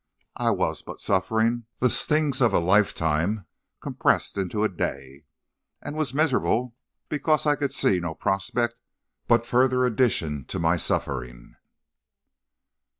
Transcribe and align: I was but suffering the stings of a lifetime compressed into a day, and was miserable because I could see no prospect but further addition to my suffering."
I 0.37 0.49
was 0.49 0.81
but 0.81 0.99
suffering 0.99 1.65
the 1.77 1.91
stings 1.91 2.41
of 2.41 2.53
a 2.55 2.59
lifetime 2.59 3.45
compressed 3.81 4.35
into 4.35 4.63
a 4.63 4.67
day, 4.67 5.25
and 5.79 5.95
was 5.95 6.11
miserable 6.11 6.75
because 7.07 7.45
I 7.45 7.55
could 7.55 7.71
see 7.71 7.99
no 7.99 8.15
prospect 8.15 8.77
but 9.27 9.45
further 9.45 9.85
addition 9.85 10.45
to 10.45 10.57
my 10.57 10.75
suffering." 10.75 11.55